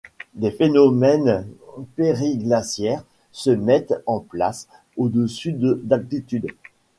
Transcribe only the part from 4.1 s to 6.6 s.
place au-dessus de d'altitude.